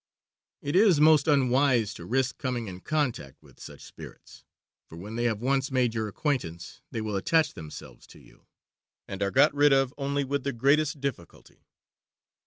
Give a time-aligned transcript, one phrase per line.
[0.63, 4.43] It is most unwise to risk coming in contact with such spirits,
[4.87, 8.47] for when they have once made your acquaintance they will attach themselves to you,
[9.07, 11.67] and are got rid of only with the greatest difficulty.